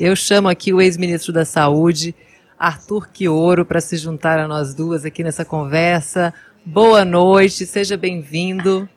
[0.00, 2.14] Eu chamo aqui o ex-ministro da Saúde,
[2.58, 6.32] Arthur Quioro, para se juntar a nós duas aqui nessa conversa.
[6.64, 8.88] Boa noite, seja bem-vindo.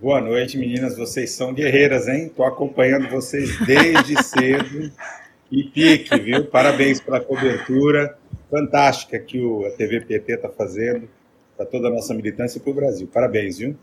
[0.00, 0.96] Boa noite, meninas.
[0.96, 2.26] Vocês são guerreiras, hein?
[2.26, 4.92] Estou acompanhando vocês desde cedo.
[5.50, 6.44] E pique, viu?
[6.44, 8.16] Parabéns pela cobertura
[8.48, 11.08] fantástica que o, a TV PT está fazendo
[11.56, 13.08] para toda a nossa militância e para o Brasil.
[13.12, 13.76] Parabéns, viu?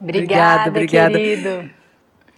[0.00, 1.18] Obrigada, obrigada.
[1.18, 1.68] Querido.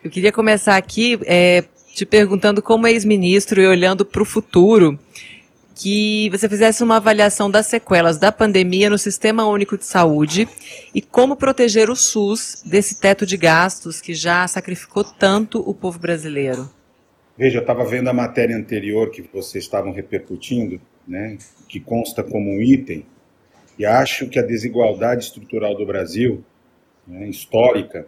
[0.02, 1.64] Eu queria começar aqui é,
[1.98, 4.96] te perguntando, como ex-ministro e olhando para o futuro,
[5.74, 10.48] que você fizesse uma avaliação das sequelas da pandemia no Sistema Único de Saúde
[10.94, 15.98] e como proteger o SUS desse teto de gastos que já sacrificou tanto o povo
[15.98, 16.70] brasileiro.
[17.36, 21.36] Veja, eu estava vendo a matéria anterior que vocês estavam repercutindo, né,
[21.68, 23.04] que consta como um item,
[23.76, 26.44] e acho que a desigualdade estrutural do Brasil,
[27.06, 28.06] né, histórica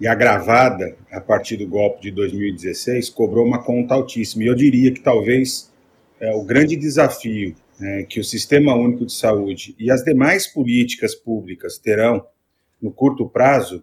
[0.00, 4.44] e agravada a partir do golpe de 2016, cobrou uma conta altíssima.
[4.44, 5.72] E eu diria que talvez
[6.20, 11.14] é, o grande desafio é, que o Sistema Único de Saúde e as demais políticas
[11.14, 12.24] públicas terão
[12.80, 13.82] no curto prazo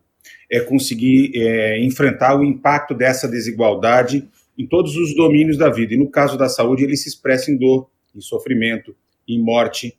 [0.52, 5.94] é conseguir é, enfrentar o impacto dessa desigualdade em todos os domínios da vida.
[5.94, 8.96] E no caso da saúde, ele se expressa em dor, em sofrimento,
[9.28, 9.98] em morte.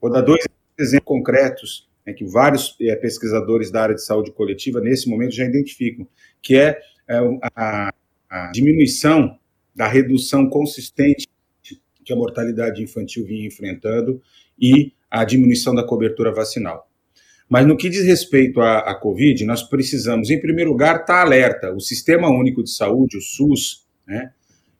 [0.00, 0.44] Vou dar dois
[0.78, 5.44] exemplos concretos né, que vários é, pesquisadores da área de saúde coletiva, nesse momento, já
[5.44, 6.08] identificam,
[6.40, 7.18] que é, é
[7.54, 7.92] a,
[8.30, 9.38] a diminuição
[9.76, 11.26] da redução consistente
[12.02, 14.22] que a mortalidade infantil vinha enfrentando
[14.58, 16.88] e a diminuição da cobertura vacinal.
[17.46, 21.74] Mas no que diz respeito à, à Covid, nós precisamos, em primeiro lugar, estar alerta.
[21.74, 24.32] O Sistema Único de Saúde, o SUS, né,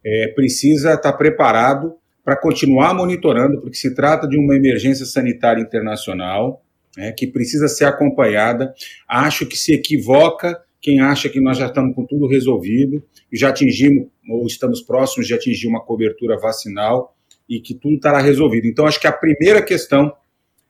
[0.03, 6.63] é, precisa estar preparado para continuar monitorando, porque se trata de uma emergência sanitária internacional
[6.97, 8.73] né, que precisa ser acompanhada.
[9.09, 14.09] Acho que se equivoca quem acha que nós já estamos com tudo resolvido já atingimos,
[14.29, 17.15] ou estamos próximos de atingir uma cobertura vacinal
[17.49, 18.67] e que tudo estará resolvido.
[18.67, 20.13] Então, acho que a primeira questão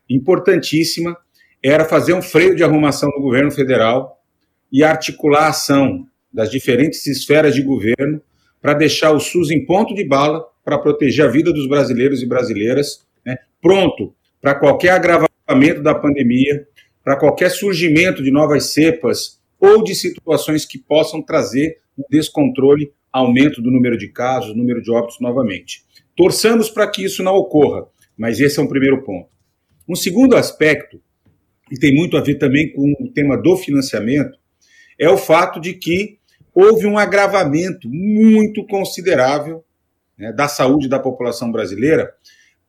[0.09, 1.17] importantíssima
[1.63, 4.21] era fazer um freio de arrumação do governo federal
[4.73, 8.21] e articular a ação das diferentes esferas de governo
[8.61, 12.27] para deixar o SUS em ponto de bala para proteger a vida dos brasileiros e
[12.27, 15.28] brasileiras, né, pronto para qualquer agravamento
[15.83, 16.67] da pandemia,
[17.03, 23.63] para qualquer surgimento de novas cepas ou de situações que possam trazer um descontrole, aumento
[23.63, 25.83] do número de casos, número de óbitos novamente.
[26.17, 29.29] Torçamos para que isso não ocorra, mas esse é um primeiro ponto.
[29.89, 31.01] Um segundo aspecto,
[31.71, 34.39] e tem muito a ver também com o tema do financiamento,
[34.99, 36.19] é o fato de que
[36.55, 39.65] houve um agravamento muito considerável
[40.19, 42.13] né, da saúde da população brasileira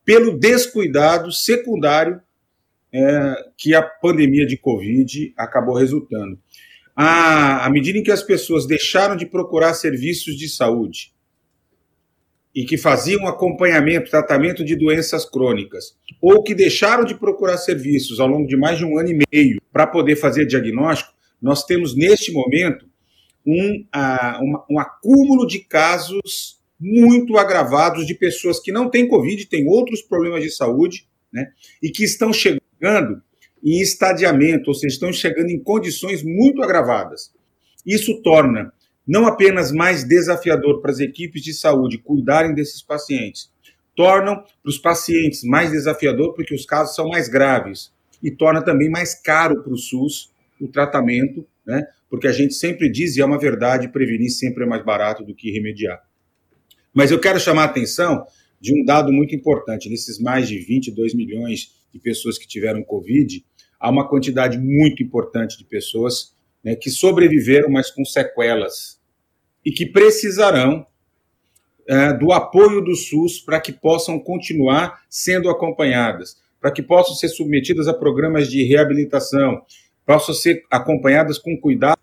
[0.04, 2.20] pelo descuidado secundário
[2.92, 6.38] é, que a pandemia de Covid acabou resultando.
[6.94, 11.12] À, à medida em que as pessoas deixaram de procurar serviços de saúde,
[12.54, 18.26] e que faziam acompanhamento, tratamento de doenças crônicas, ou que deixaram de procurar serviços ao
[18.26, 22.32] longo de mais de um ano e meio para poder fazer diagnóstico, nós temos neste
[22.32, 22.86] momento
[23.46, 29.66] um, uh, um acúmulo de casos muito agravados de pessoas que não têm Covid, têm
[29.66, 31.52] outros problemas de saúde, né,
[31.82, 32.59] e que estão chegando
[33.62, 37.32] em estadiamento, ou seja, estão chegando em condições muito agravadas.
[37.86, 38.72] Isso torna
[39.06, 43.50] não apenas mais desafiador para as equipes de saúde cuidarem desses pacientes,
[43.96, 47.92] tornam para os pacientes mais desafiador porque os casos são mais graves
[48.22, 50.30] e torna também mais caro para o SUS
[50.60, 51.86] o tratamento, né?
[52.08, 55.34] Porque a gente sempre diz, e é uma verdade, prevenir sempre é mais barato do
[55.34, 56.00] que remediar.
[56.92, 58.26] Mas eu quero chamar a atenção
[58.60, 59.88] de um dado muito importante.
[59.88, 63.44] Nesses mais de 22 milhões de pessoas que tiveram Covid,
[63.78, 69.00] há uma quantidade muito importante de pessoas né, que sobreviveram, mas com sequelas
[69.64, 70.86] e que precisarão
[71.86, 77.28] é, do apoio do SUS para que possam continuar sendo acompanhadas, para que possam ser
[77.28, 79.62] submetidas a programas de reabilitação,
[80.06, 81.98] possam ser acompanhadas com cuidados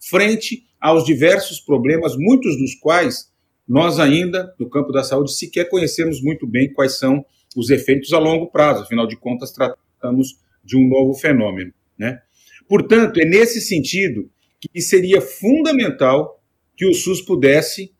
[0.00, 3.30] frente aos diversos problemas, muitos dos quais
[3.66, 7.24] nós ainda, no campo da saúde, sequer conhecemos muito bem quais são
[7.56, 11.72] os efeitos a longo prazo, afinal de contas, tratamos de um novo fenômeno.
[11.98, 12.20] Né?
[12.68, 14.30] Portanto, é nesse sentido
[14.60, 16.42] que seria fundamental
[16.76, 17.92] que o SUS pudesse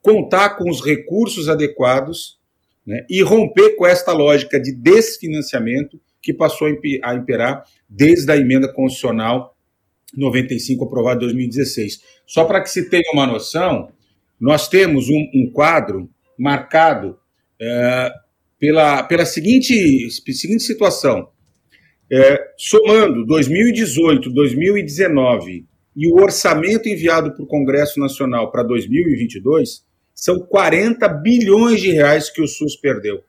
[0.00, 2.38] contar com os recursos adequados
[2.86, 6.68] né, e romper com esta lógica de desfinanciamento que passou
[7.02, 9.56] a imperar desde a emenda constitucional
[10.16, 12.02] 95 aprovada em 2016.
[12.26, 13.90] Só para que se tenha uma noção,
[14.40, 16.08] nós temos um, um quadro
[16.38, 17.18] marcado
[17.60, 18.12] é,
[18.62, 21.30] pela, pela seguinte, seguinte situação.
[22.08, 25.66] É, somando 2018, 2019
[25.96, 32.30] e o orçamento enviado para o Congresso Nacional para 2022, São 40 bilhões de reais
[32.30, 33.24] que o SUS perdeu.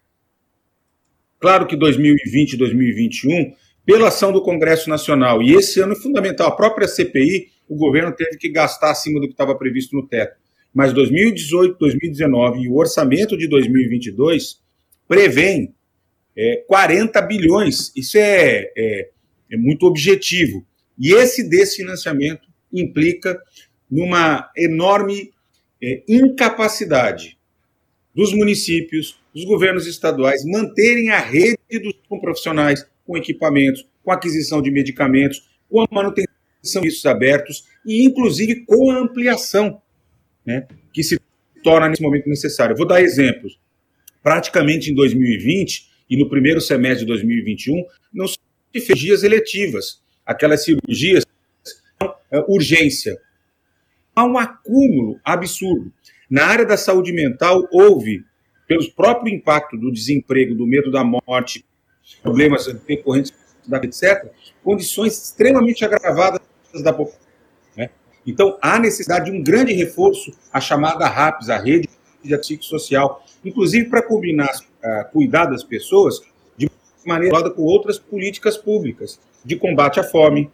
[1.40, 3.54] Claro que 2020 e 2021,
[3.84, 8.12] pela ação do Congresso Nacional, e esse ano é fundamental, a própria CPI, o governo
[8.12, 10.38] teve que gastar acima do que estava previsto no teto.
[10.72, 14.62] Mas 2018, 2019 e o orçamento de 2022
[15.14, 15.76] prevêem
[16.36, 17.92] é, 40 bilhões.
[17.96, 19.10] Isso é, é,
[19.52, 20.66] é muito objetivo.
[20.98, 23.40] E esse desfinanciamento implica
[23.90, 25.32] numa enorme
[25.82, 27.38] é, incapacidade
[28.16, 34.64] dos municípios, dos governos estaduais manterem a rede dos com profissionais, com equipamentos, com aquisição
[34.64, 39.80] de medicamentos, com a manutenção de serviços abertos e, inclusive, com a ampliação,
[40.44, 41.20] né, que se
[41.64, 42.76] torna nesse momento necessário.
[42.76, 43.60] vou dar exemplos.
[44.24, 48.26] Praticamente em 2020 e no primeiro semestre de 2021, não
[48.72, 51.26] fez cirurgias eletivas, aquelas cirurgias
[52.32, 53.16] é, urgência.
[54.16, 55.92] Há um acúmulo absurdo.
[56.30, 58.24] Na área da saúde mental, houve,
[58.68, 61.66] pelo próprio impacto do desemprego, do medo da morte,
[62.22, 63.34] problemas decorrentes
[63.68, 64.32] da etc.,
[64.64, 66.42] condições extremamente agravadas
[66.82, 67.28] da população.
[67.76, 67.90] Né?
[68.26, 71.88] Então, há necessidade de um grande reforço, a chamada RAPS, a Rede
[72.24, 76.22] de Psicossocial, inclusive para combinar, uh, cuidar das pessoas
[76.58, 76.70] de
[77.06, 80.50] maneira com outras políticas públicas, de combate à fome,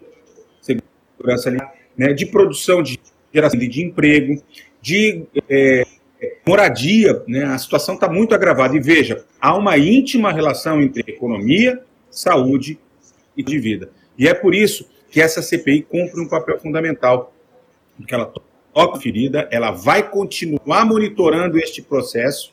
[0.61, 1.51] segurança
[1.95, 2.99] né, de produção de
[3.33, 4.41] geração de emprego,
[4.81, 5.83] de é,
[6.45, 8.75] moradia, né, a situação está muito agravada.
[8.75, 12.79] E veja, há uma íntima relação entre economia, saúde
[13.37, 13.91] e de vida.
[14.17, 17.33] E é por isso que essa CPI cumpre um papel fundamental,
[17.97, 18.31] porque ela
[18.73, 22.51] toca ferida, ela vai continuar monitorando este processo.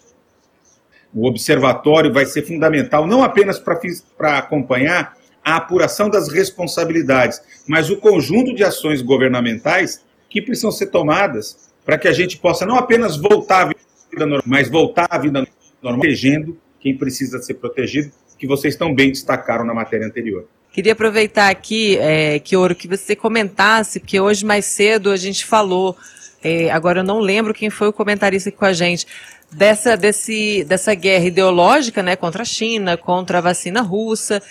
[1.14, 7.96] O observatório vai ser fundamental, não apenas para acompanhar a apuração das responsabilidades, mas o
[7.96, 13.16] conjunto de ações governamentais que precisam ser tomadas para que a gente possa não apenas
[13.16, 15.46] voltar à vida normal, mas voltar à vida
[15.80, 20.48] normal, protegendo quem precisa ser protegido, que vocês tão bem destacaram na matéria anterior.
[20.76, 25.42] Queria aproveitar aqui, é, que Ouro, que você comentasse, porque hoje mais cedo a gente
[25.42, 25.96] falou,
[26.44, 29.06] é, agora eu não lembro quem foi o comentarista aqui com a gente,
[29.50, 34.42] dessa, desse, dessa guerra ideológica né, contra a China, contra a vacina russa,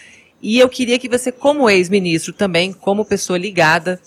[0.42, 4.02] e eu queria que você, como ex-ministro também, como pessoa ligada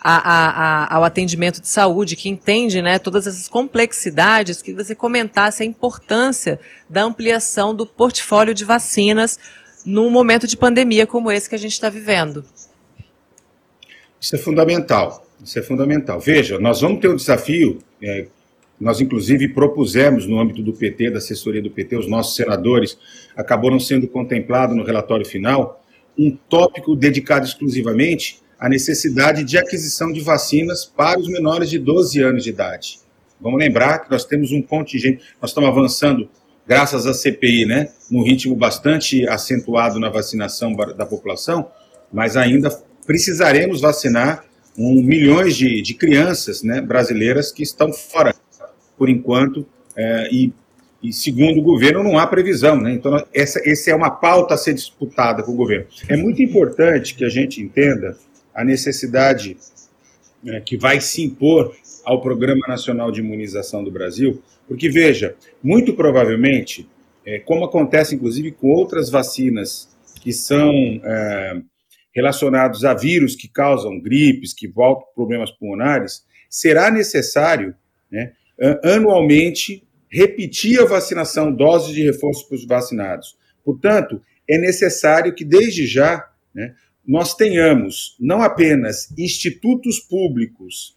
[0.00, 4.94] a, a, a, ao atendimento de saúde, que entende né, todas essas complexidades, que você
[4.94, 9.36] comentasse a importância da ampliação do portfólio de vacinas
[9.86, 12.44] num momento de pandemia como esse que a gente está vivendo.
[14.20, 15.24] Isso é fundamental.
[15.42, 16.18] Isso é fundamental.
[16.18, 18.26] Veja, nós vamos ter um desafio, é,
[18.80, 22.98] nós, inclusive, propusemos no âmbito do PT, da assessoria do PT, os nossos senadores
[23.36, 25.82] acabaram sendo contemplados no relatório final,
[26.18, 32.20] um tópico dedicado exclusivamente à necessidade de aquisição de vacinas para os menores de 12
[32.22, 32.98] anos de idade.
[33.40, 36.28] Vamos lembrar que nós temos um contingente, nós estamos avançando,
[36.66, 41.70] graças à CPI, né, num ritmo bastante acentuado na vacinação da população,
[42.12, 42.70] mas ainda
[43.06, 44.44] precisaremos vacinar
[44.76, 48.34] um, milhões de, de crianças né, brasileiras que estão fora
[48.98, 50.52] por enquanto, é, e,
[51.02, 52.80] e, segundo o governo não há previsão.
[52.80, 52.92] Né?
[52.92, 55.86] Então, essa, essa é uma pauta a ser disputada com o governo.
[56.08, 58.16] É muito importante que a gente entenda
[58.54, 59.56] a necessidade
[60.46, 61.74] é, que vai se impor
[62.06, 66.88] ao Programa Nacional de Imunização do Brasil, porque, veja, muito provavelmente,
[67.24, 69.88] é, como acontece inclusive com outras vacinas
[70.22, 70.72] que são
[71.04, 71.60] é,
[72.14, 77.74] relacionados a vírus que causam gripes, que voltam problemas pulmonares, será necessário
[78.10, 78.32] né,
[78.84, 83.36] anualmente repetir a vacinação, doses de reforço para os vacinados.
[83.64, 86.74] Portanto, é necessário que, desde já, né,
[87.06, 90.95] nós tenhamos não apenas institutos públicos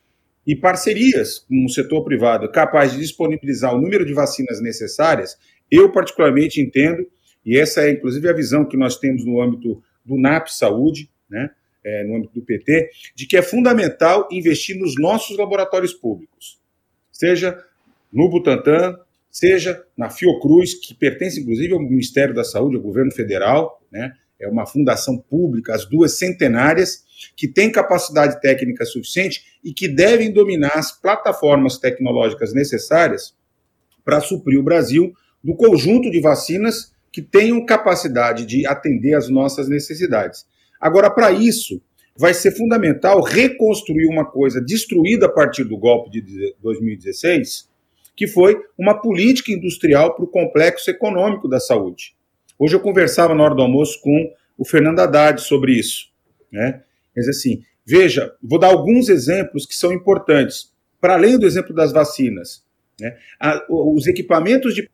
[0.49, 5.37] e parcerias com o setor privado capazes de disponibilizar o número de vacinas necessárias,
[5.69, 7.05] eu particularmente entendo,
[7.45, 11.51] e essa é inclusive a visão que nós temos no âmbito do NAP Saúde, né,
[11.85, 16.59] é, no âmbito do PT, de que é fundamental investir nos nossos laboratórios públicos
[17.19, 17.61] seja
[18.13, 18.97] no Butantan,
[19.29, 24.13] seja na Fiocruz, que pertence inclusive ao Ministério da Saúde, ao governo federal, né?
[24.39, 27.03] É uma fundação pública, as duas centenárias,
[27.35, 33.35] que tem capacidade técnica suficiente e que devem dominar as plataformas tecnológicas necessárias
[34.05, 39.67] para suprir o Brasil do conjunto de vacinas que tenham capacidade de atender às nossas
[39.67, 40.45] necessidades.
[40.79, 41.81] Agora, para isso,
[42.15, 47.69] vai ser fundamental reconstruir uma coisa destruída a partir do golpe de 2016,
[48.15, 52.13] que foi uma política industrial para o complexo econômico da saúde.
[52.59, 56.09] Hoje eu conversava na hora do almoço com o Fernando Haddad sobre isso.
[56.51, 56.83] Né?
[57.15, 60.73] Mas assim, veja, vou dar alguns exemplos que são importantes.
[60.99, 62.61] Para além do exemplo das vacinas,
[62.99, 63.17] Né?
[63.69, 64.89] Os equipamentos de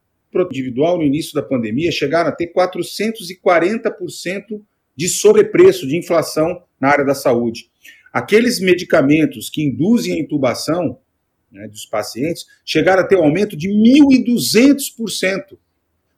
[0.51, 4.61] individual no início da pandemia chegaram a ter 440%
[4.95, 7.69] de sobrepreço de inflação na área da saúde.
[8.11, 10.99] Aqueles medicamentos que induzem a intubação
[11.51, 15.57] né, dos pacientes chegaram a ter um aumento de 1.200%,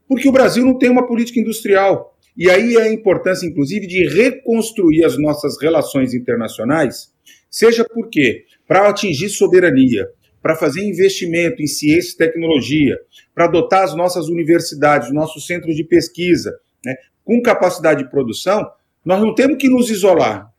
[0.08, 2.16] porque o Brasil não tem uma política industrial.
[2.36, 7.12] E aí é a importância, inclusive, de reconstruir as nossas relações internacionais,
[7.50, 10.08] seja porque para atingir soberania,
[10.42, 12.98] para fazer investimento em ciência e tecnologia,
[13.34, 16.96] para dotar as nossas universidades, nossos centros de pesquisa, né,
[17.26, 18.66] com capacidade de produção,
[19.04, 20.52] nós não temos que nos isolar.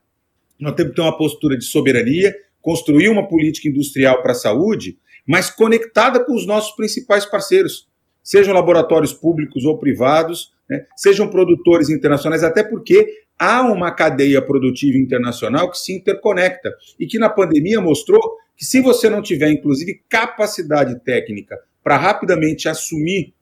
[0.59, 4.99] Nós temos que ter uma postura de soberania, construir uma política industrial para a saúde,
[5.27, 7.88] mas conectada com os nossos principais parceiros,
[8.29, 14.99] sejam laboratórios públicos ou privados, né, sejam produtores internacionais, até porque há uma cadeia produtiva
[14.99, 16.71] internacional que se interconecta
[17.01, 18.21] e que na pandemia mostrou
[18.55, 23.33] que se você não tiver, inclusive, capacidade técnica para rapidamente assumir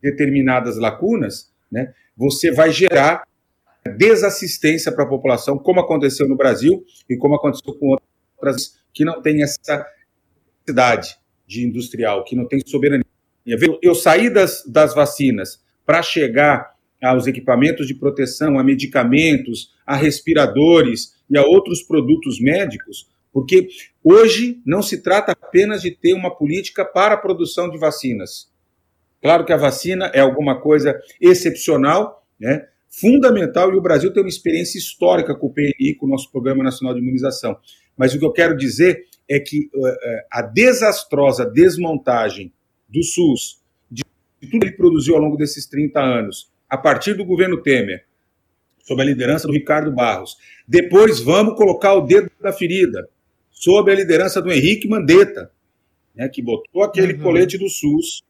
[0.00, 3.24] determinadas lacunas, né, você vai gerar
[3.98, 7.94] desassistência para a população, como aconteceu no Brasil e como aconteceu com
[8.38, 9.86] outras que não têm essa
[10.64, 13.04] capacidade de industrial, que não tem soberania.
[13.46, 21.14] Eu saí das, das vacinas para chegar aos equipamentos de proteção, a medicamentos, a respiradores
[21.28, 23.68] e a outros produtos médicos, porque
[24.04, 28.50] hoje não se trata apenas de ter uma política para a produção de vacinas.
[29.22, 32.66] Claro que a vacina é alguma coisa excepcional, né?
[32.88, 36.64] fundamental, e o Brasil tem uma experiência histórica com o PNI, com o nosso Programa
[36.64, 37.56] Nacional de Imunização.
[37.96, 39.96] Mas o que eu quero dizer é que uh,
[40.32, 42.52] a desastrosa desmontagem
[42.90, 44.02] do SUS, de
[44.40, 48.04] tudo que ele produziu ao longo desses 30 anos, a partir do governo Temer,
[48.82, 53.08] sob a liderança do Ricardo Barros, depois vamos colocar o dedo na ferida,
[53.50, 55.50] sob a liderança do Henrique Mandetta,
[56.14, 57.20] né, que botou aquele uhum.
[57.20, 58.22] colete do SUS,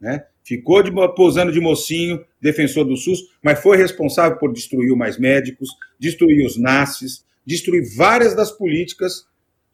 [0.00, 4.96] né, ficou de, posando de mocinho, defensor do SUS, mas foi responsável por destruir o
[4.96, 9.26] Mais Médicos, destruir os NASFs, destruir várias das políticas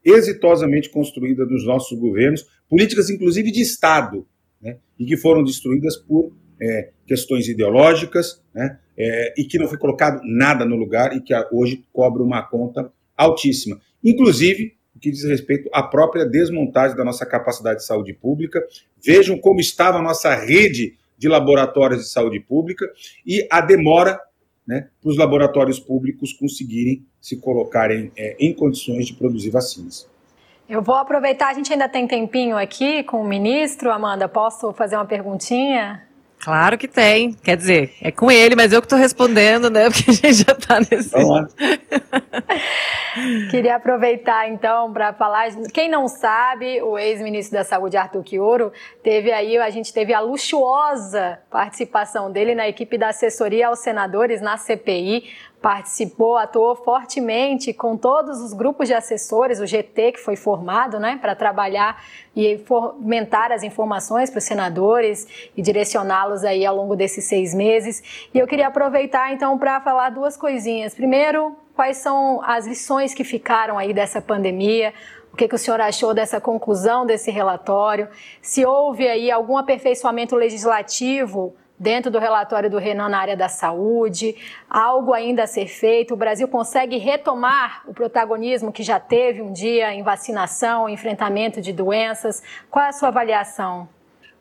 [0.03, 4.27] exitosamente construídas nos nossos governos, políticas inclusive de Estado,
[4.63, 9.77] né, e que foram destruídas por é, questões ideológicas, né, é, e que não foi
[9.77, 13.79] colocado nada no lugar e que hoje cobra uma conta altíssima.
[14.03, 18.63] Inclusive, o que diz respeito à própria desmontagem da nossa capacidade de saúde pública.
[19.03, 22.85] Vejam como estava a nossa rede de laboratórios de saúde pública
[23.25, 24.19] e a demora
[24.65, 30.07] né, para os laboratórios públicos conseguirem se colocarem é, em condições de produzir vacinas.
[30.67, 33.91] Eu vou aproveitar, a gente ainda tem tempinho aqui com o ministro.
[33.91, 36.01] Amanda, posso fazer uma perguntinha?
[36.39, 37.33] Claro que tem.
[37.33, 39.87] Quer dizer, é com ele, mas eu que estou respondendo, né?
[39.91, 41.11] Porque a gente já está nesse.
[43.49, 45.47] Queria aproveitar então para falar.
[45.73, 48.71] Quem não sabe, o ex-ministro da Saúde, Arthur Quioro,
[49.03, 54.41] teve aí, a gente teve a luxuosa participação dele na equipe da assessoria aos senadores
[54.41, 55.23] na CPI
[55.63, 61.17] participou, atuou fortemente com todos os grupos de assessores, o GT que foi formado, né,
[61.21, 62.03] para trabalhar
[62.35, 68.27] e fomentar as informações para os senadores e direcioná-los aí ao longo desses seis meses.
[68.33, 70.93] E eu queria aproveitar então para falar duas coisinhas.
[70.93, 74.93] Primeiro, quais são as lições que ficaram aí dessa pandemia?
[75.31, 78.07] O que, que o senhor achou dessa conclusão desse relatório?
[78.41, 84.35] Se houve aí algum aperfeiçoamento legislativo dentro do relatório do Renan na área da saúde,
[84.69, 86.13] algo ainda a ser feito.
[86.13, 91.73] O Brasil consegue retomar o protagonismo que já teve um dia em vacinação, enfrentamento de
[91.73, 92.41] doenças.
[92.69, 93.89] Qual é a sua avaliação?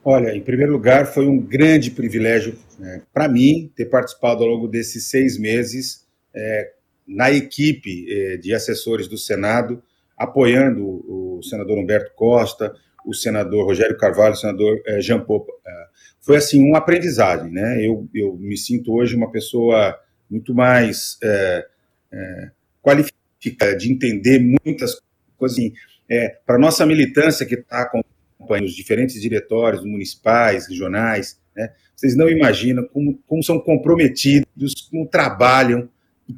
[0.04, 4.68] Olha, em primeiro lugar, foi um grande privilégio né, para mim ter participado ao longo
[4.68, 6.72] desses seis meses é,
[7.12, 9.83] na equipe é, de assessores do Senado,
[10.16, 15.87] apoiando o senador Humberto Costa, o senador Rogério Carvalho, o senador é, Jean Paul é,
[16.21, 17.85] foi assim uma aprendizagem, né?
[17.85, 19.99] Eu, eu me sinto hoje uma pessoa
[20.31, 21.66] muito mais é,
[22.12, 22.50] é,
[22.81, 25.00] qualificada de entender muitas
[25.37, 25.59] coisas.
[25.59, 25.73] Assim,
[26.09, 31.73] é, Para nossa militância que está acompanhando os diferentes diretórios municipais, regionais, né?
[31.95, 35.88] Vocês não imaginam como, como são comprometidos, como trabalham,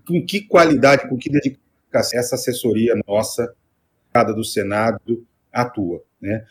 [0.06, 3.54] com que qualidade, com que dedicação essa assessoria nossa,
[4.34, 6.02] do Senado, atua.
[6.20, 6.44] Né?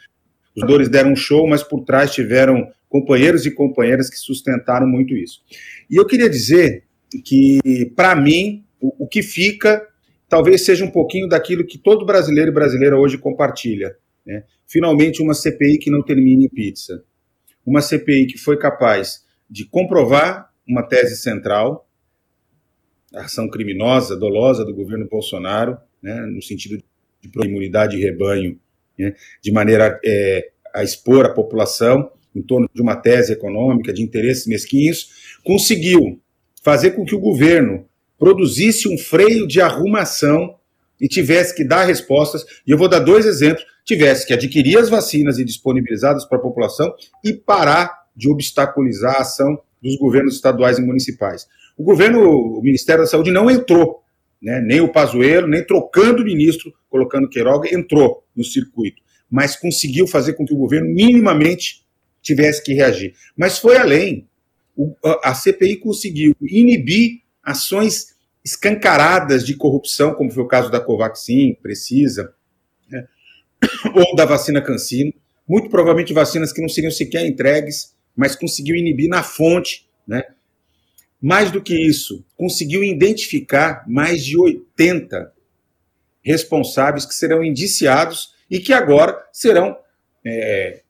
[0.56, 5.16] Os senadores deram um show, mas por trás tiveram companheiros e companheiras que sustentaram muito
[5.16, 5.42] isso.
[5.90, 6.84] E eu queria dizer
[7.24, 7.60] que,
[7.96, 9.86] para mim, o, o, que fica
[10.30, 13.96] talvez seja um pouquinho daquilo que todo brasileiro e brasileira hoje compartilha.
[14.26, 14.44] Né?
[14.68, 17.04] Finalmente, uma CPI que não termine em pizza.
[17.66, 21.83] Uma CPI que foi capaz de comprovar uma tese central,
[23.14, 26.78] a ação criminosa, dolosa do governo Bolsonaro, né, no sentido
[27.22, 28.60] de imunidade de rebanho,
[28.98, 34.02] né, de maneira é, a expor a população em torno de uma tese econômica, de
[34.02, 36.20] interesses mesquinhos, conseguiu
[36.64, 37.86] fazer com que o governo
[38.18, 40.56] produzisse um freio de arrumação
[41.00, 42.44] e tivesse que dar respostas.
[42.66, 46.42] E eu vou dar dois exemplos: tivesse que adquirir as vacinas e disponibilizá-las para a
[46.42, 46.94] população
[47.24, 51.48] e parar de obstaculizar a ação dos governos estaduais e municipais.
[51.78, 54.04] O governo, o Ministério da Saúde não entrou,
[54.42, 60.06] né, nem o Pazuello, nem trocando o ministro, colocando Queiroga, entrou no circuito, mas conseguiu
[60.06, 61.86] fazer com que o governo minimamente
[62.22, 63.14] tivesse que reagir.
[63.36, 64.28] Mas foi além.
[64.76, 71.56] O, a CPI conseguiu inibir ações escancaradas de corrupção, como foi o caso da Covaxin,
[71.62, 72.34] Precisa,
[72.90, 73.08] né,
[73.96, 75.14] ou da vacina Cancino,
[75.48, 80.24] muito provavelmente vacinas que não seriam sequer entregues, mas conseguiu inibir na fonte, né?
[81.24, 85.32] Mais do que isso, conseguiu identificar mais de 80
[86.22, 89.78] responsáveis que serão indiciados e que agora serão
[90.26, 90.82] é,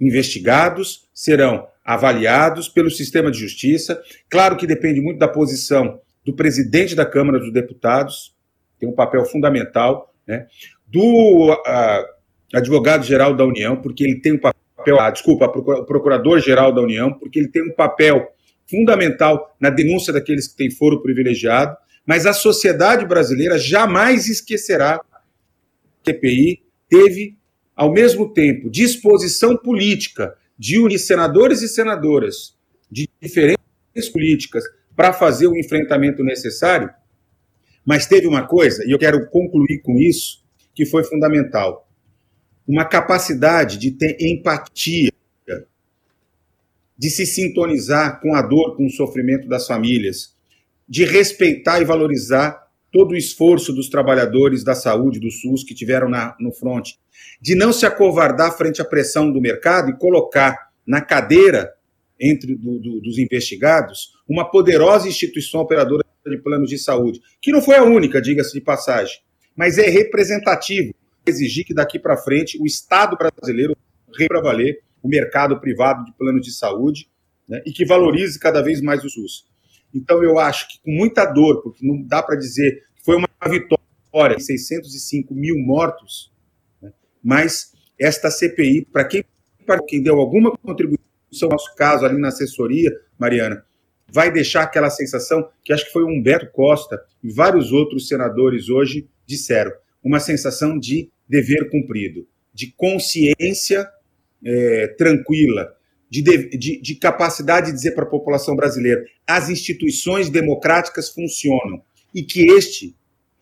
[0.00, 4.00] investigados, serão avaliados pelo sistema de justiça.
[4.30, 8.32] Claro que depende muito da posição do presidente da Câmara dos Deputados,
[8.78, 10.46] tem um papel fundamental, né?
[10.86, 11.60] do
[12.54, 17.48] advogado-geral da União, porque ele tem um papel, ah, desculpa, procurador-geral da União, porque ele
[17.48, 18.32] tem um papel
[18.72, 21.76] fundamental na denúncia daqueles que têm foro privilegiado,
[22.06, 24.98] mas a sociedade brasileira jamais esquecerá
[26.02, 27.36] que a CPI teve,
[27.76, 32.56] ao mesmo tempo, disposição política de unir senadores e senadoras
[32.90, 34.64] de diferentes políticas
[34.96, 36.90] para fazer o enfrentamento necessário,
[37.84, 40.42] mas teve uma coisa, e eu quero concluir com isso,
[40.74, 41.88] que foi fundamental:
[42.66, 45.11] uma capacidade de ter empatia,
[46.96, 50.34] de se sintonizar com a dor, com o sofrimento das famílias,
[50.88, 56.08] de respeitar e valorizar todo o esforço dos trabalhadores da saúde do SUS que tiveram
[56.08, 56.90] na, no front,
[57.40, 61.72] de não se acovardar frente à pressão do mercado e colocar na cadeira
[62.20, 67.60] entre do, do, dos investigados uma poderosa instituição operadora de planos de saúde, que não
[67.60, 69.18] foi a única, diga-se de passagem,
[69.56, 70.94] mas é representativo
[71.26, 73.76] exigir que daqui para frente o Estado brasileiro
[74.28, 77.08] para valer o mercado privado de planos de saúde
[77.48, 79.46] né, e que valorize cada vez mais o SUS.
[79.94, 83.28] Então, eu acho que com muita dor, porque não dá para dizer que foi uma
[83.48, 86.32] vitória, 605 mil mortos,
[86.80, 89.24] né, mas esta CPI, para quem,
[89.88, 91.02] quem deu alguma contribuição,
[91.42, 93.64] no nosso caso, ali na assessoria, Mariana,
[94.12, 98.68] vai deixar aquela sensação que acho que foi o Humberto Costa e vários outros senadores
[98.68, 99.72] hoje disseram,
[100.04, 103.88] uma sensação de dever cumprido, de consciência
[104.44, 105.74] é, tranquila,
[106.10, 111.82] de, de, de capacidade de dizer para a população brasileira: as instituições democráticas funcionam
[112.14, 112.94] e que este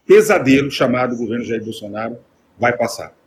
[0.06, 2.18] pesadelo chamado governo Jair Bolsonaro
[2.58, 3.19] vai passar.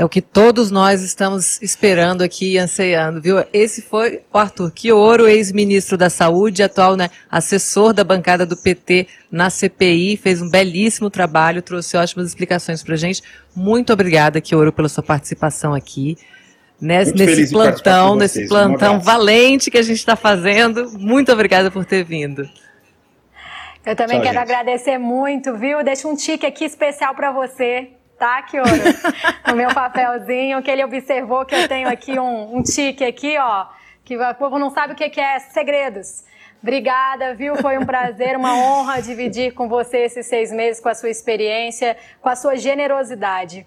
[0.00, 3.44] É o que todos nós estamos esperando aqui e ansiando, viu?
[3.52, 9.06] Esse foi o Arthur Quioro, ex-ministro da Saúde, atual né, assessor da bancada do PT
[9.30, 13.22] na CPI, fez um belíssimo trabalho, trouxe ótimas explicações para gente.
[13.54, 16.16] Muito obrigada, Quioro, pela sua participação aqui
[16.80, 20.90] nesse, nesse plantão, nesse plantão um valente que a gente está fazendo.
[20.98, 22.48] Muito obrigada por ter vindo.
[23.84, 24.50] Eu também Tchau, quero gente.
[24.50, 25.84] agradecer muito, viu?
[25.84, 28.68] Deixa um tique aqui especial para você, tá, Kioro?
[29.48, 33.66] no meu papelzinho, que ele observou que eu tenho aqui um, um tique aqui, ó,
[34.04, 36.24] que o povo não sabe o que é segredos.
[36.62, 37.56] Obrigada, viu?
[37.56, 41.96] Foi um prazer, uma honra dividir com você esses seis meses, com a sua experiência,
[42.20, 43.64] com a sua generosidade.